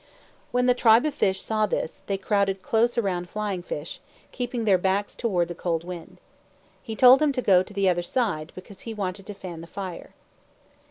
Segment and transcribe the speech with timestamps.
[0.49, 3.99] When the tribe of fishes saw this, they crowded close around Flying fish,
[4.31, 6.19] keeping their backs toward the cold wind.
[6.81, 9.67] He told them to go to the other side, because he wanted to fan the
[9.67, 10.15] fire.